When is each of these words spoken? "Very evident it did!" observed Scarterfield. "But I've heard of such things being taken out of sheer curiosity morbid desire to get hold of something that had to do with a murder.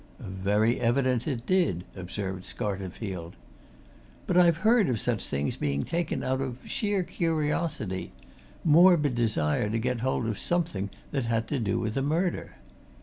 "Very 0.19 0.79
evident 0.79 1.27
it 1.27 1.45
did!" 1.45 1.83
observed 1.95 2.43
Scarterfield. 2.43 3.33
"But 4.25 4.35
I've 4.35 4.57
heard 4.65 4.89
of 4.89 4.99
such 4.99 5.25
things 5.27 5.57
being 5.57 5.83
taken 5.83 6.23
out 6.23 6.41
of 6.41 6.57
sheer 6.65 7.03
curiosity 7.03 8.11
morbid 8.63 9.13
desire 9.13 9.69
to 9.69 9.77
get 9.77 9.99
hold 9.99 10.25
of 10.25 10.39
something 10.39 10.89
that 11.11 11.27
had 11.27 11.47
to 11.49 11.59
do 11.59 11.77
with 11.79 11.95
a 11.97 12.01
murder. 12.01 12.53